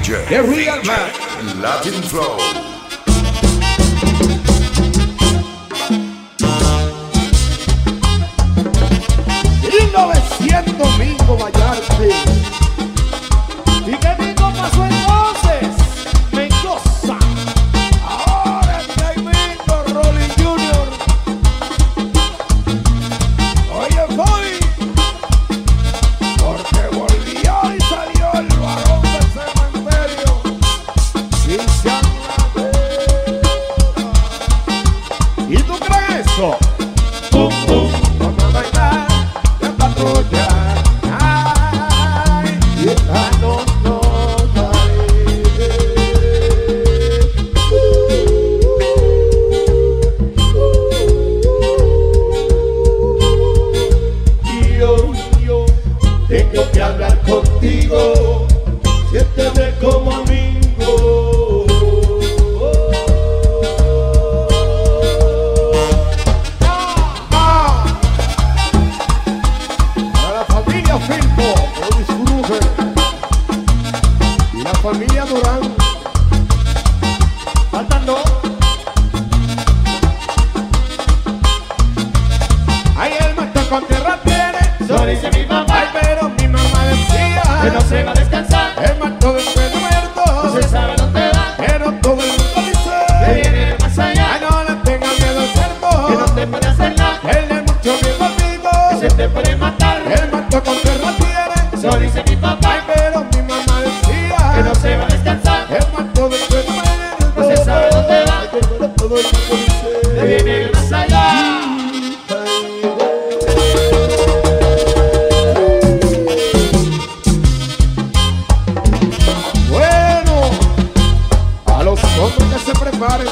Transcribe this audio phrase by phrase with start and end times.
[0.00, 0.26] DJ.
[0.30, 1.60] The real man.
[1.60, 2.79] Latin flow.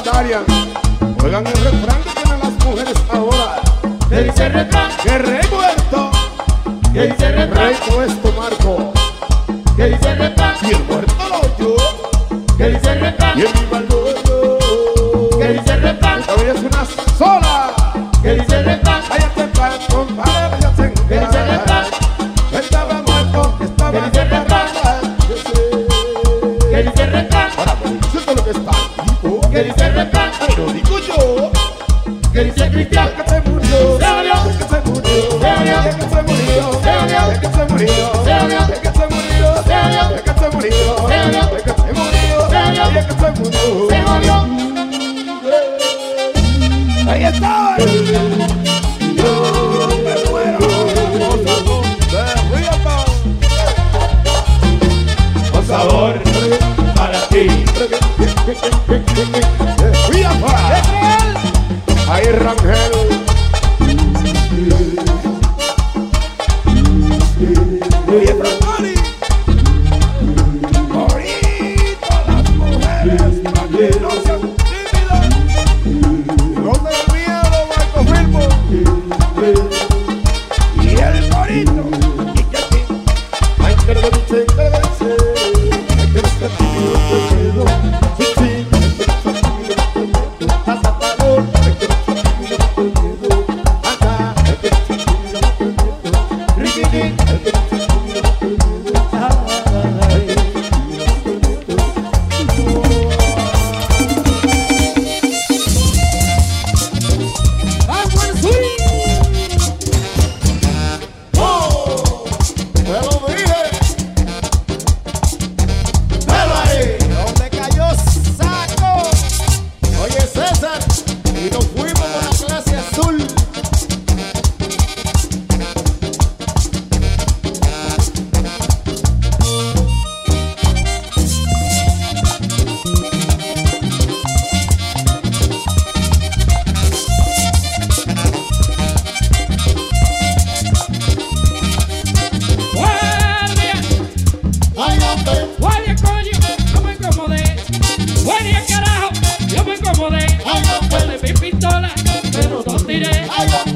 [0.03, 0.41] secundaria.
[1.19, 3.61] Juegan el refrán que tienen las mujeres ahora.
[4.09, 4.91] ¿Qué dice el refrán?
[5.03, 6.11] Que remuerto.
[6.93, 7.67] ¿Qué dice el refrán?
[7.67, 8.93] Reto es marco.
[9.75, 10.55] ¿Qué dice el refrán?
[10.61, 11.75] Y el muerto lo yo.
[12.57, 13.39] ¿Qué dice el refrán?
[13.39, 15.37] Y el viva lo yo.
[15.37, 16.19] ¿Qué dice el refrán?
[16.19, 16.85] Esta es una
[17.17, 17.73] sola.
[18.21, 18.78] ¿Qué dice el refrán?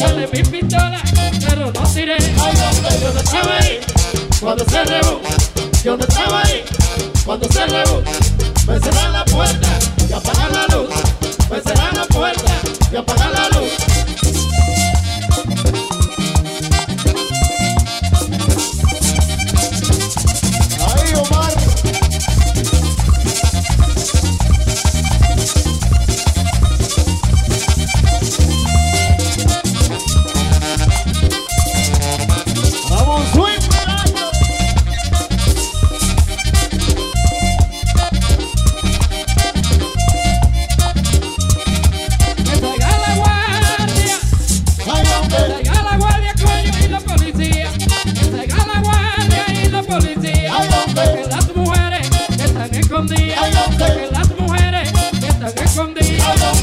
[0.03, 1.01] sale mi pistola,
[1.47, 2.15] pero no tiré.
[2.15, 3.79] Ay, hombre, yo no estaba ahí
[4.41, 5.21] cuando se rebó.
[5.83, 6.63] Yo no estaba ahí
[7.25, 8.03] cuando se rebó.
[8.67, 9.12] Me cerraron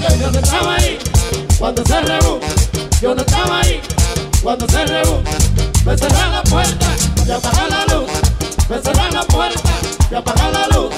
[0.09, 0.99] yo no estaba ahí
[1.59, 2.41] cuando se rebu,
[3.03, 3.81] yo no estaba ahí
[4.43, 5.21] cuando se rebu.
[5.85, 6.87] Me cerré la puerta
[7.27, 8.11] y apaga la luz,
[8.69, 9.71] me cerré la puerta
[10.11, 10.95] y apaga la luz.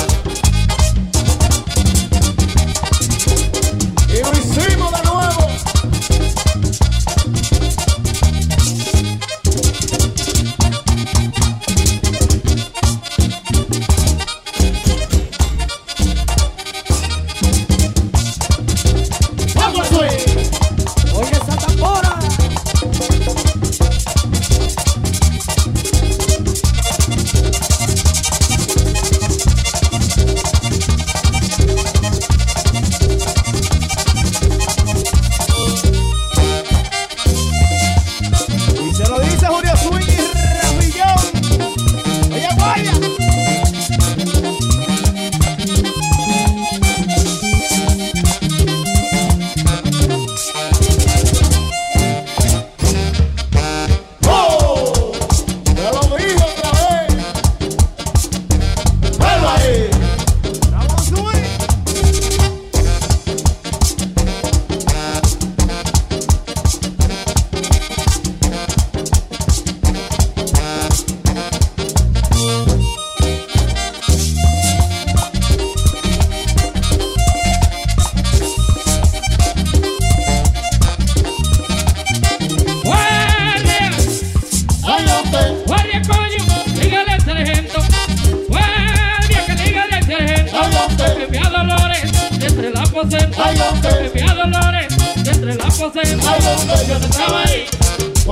[4.09, 4.23] Y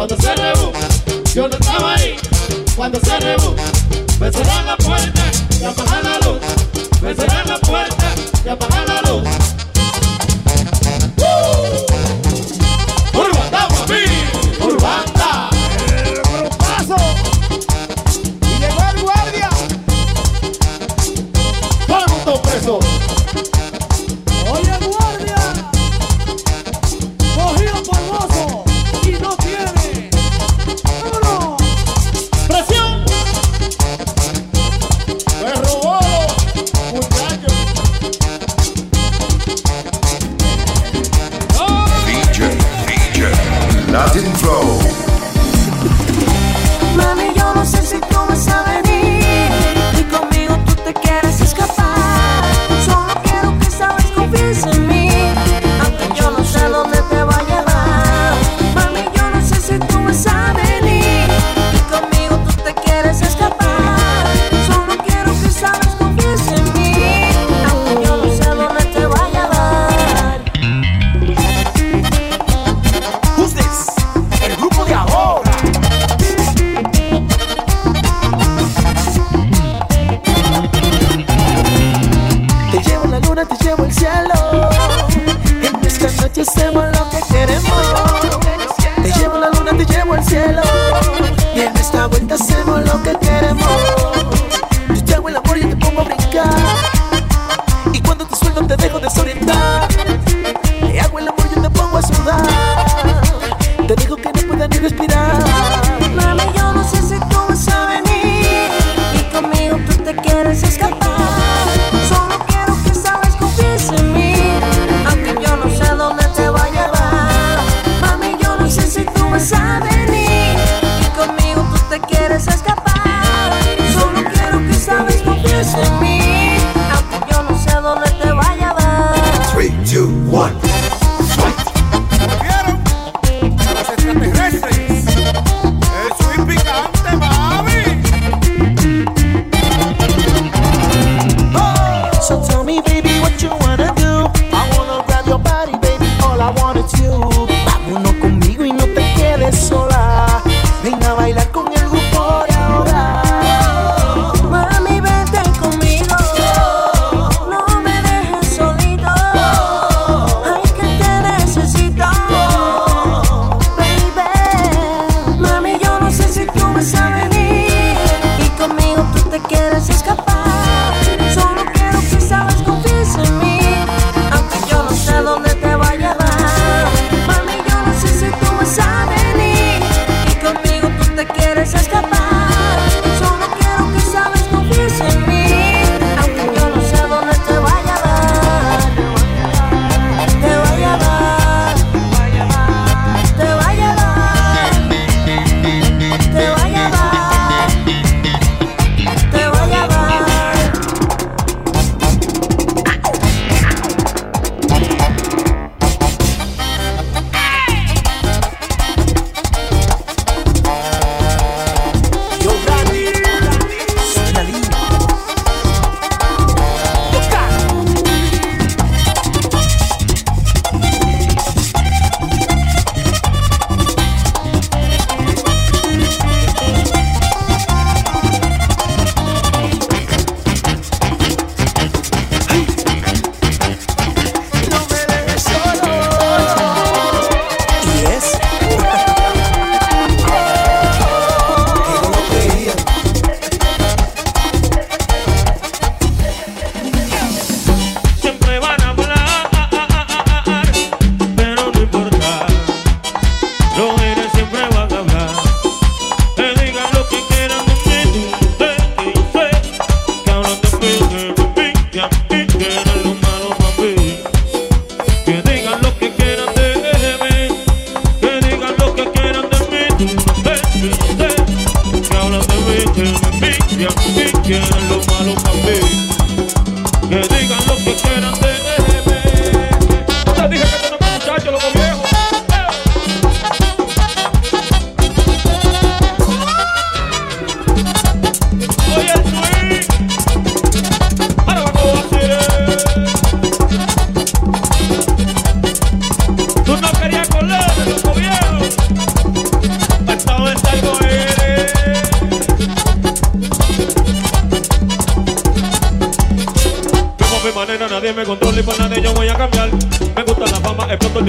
[0.00, 0.72] Cuando se reú,
[1.34, 2.16] yo no estaba ahí.
[2.74, 3.54] Cuando se reú,
[4.18, 5.22] me cerran la puerta
[5.60, 6.40] y apagan la luz.
[7.02, 8.06] Me cerran la puerta
[8.42, 8.79] y apagan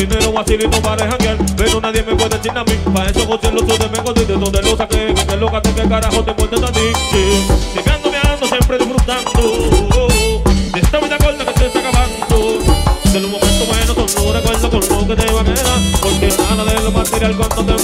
[0.07, 1.37] fama, exploto el dinero, vacilito para janguear.
[1.57, 4.33] Pero nadie me puede decir a mí, pa' eso José lo sude, me encontré de
[4.33, 5.13] donde lo saqué.
[5.13, 6.79] Que te loca, qué carajo te importa a ti.
[7.11, 7.47] Sí.
[7.75, 10.07] Llegando, me ando, siempre disfrutando.
[10.73, 12.59] De esta vida corta que se está acabando.
[13.11, 15.79] De los momentos buenos son los recuerdos con lo que te va a quedar.
[16.01, 17.83] Porque nada de lo material cuando te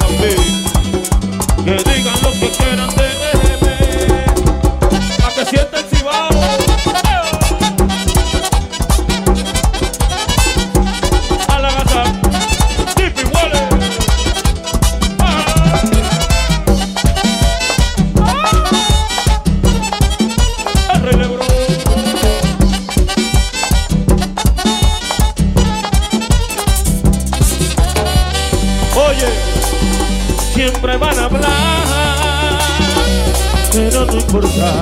[34.31, 34.81] importa.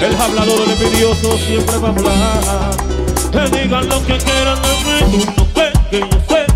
[0.00, 2.70] El hablador, el envidioso siempre va a hablar.
[3.32, 6.46] Que digan lo que quieran de mí, tú no ves que yo sé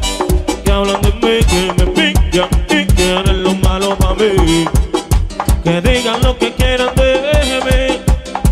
[0.64, 4.64] que hablan de mí, que me pillan y quieren lo malo para mí.
[5.64, 7.98] Que digan lo que quieran de mí,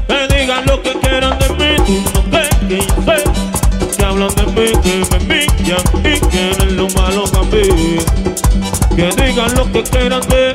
[0.08, 4.34] que digan lo que quieran de mí, tú no ves que yo sé que hablan
[4.34, 7.98] de mí, que me pillan y quieren lo malo para mí.
[8.96, 10.45] Que digan lo que quieran de mí.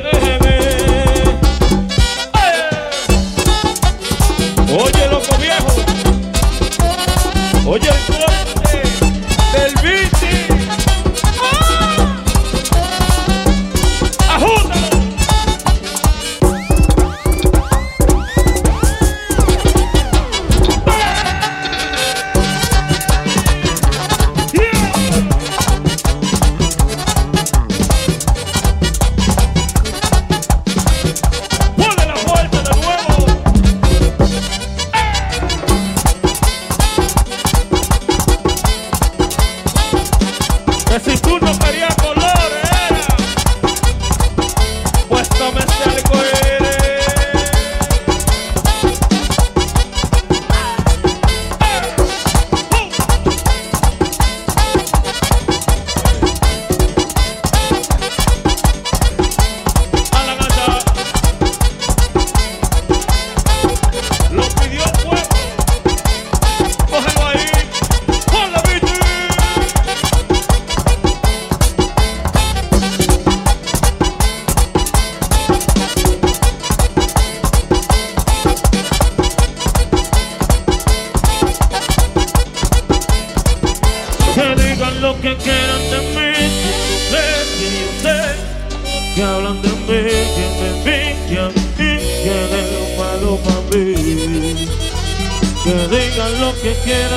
[96.62, 97.11] Que quieran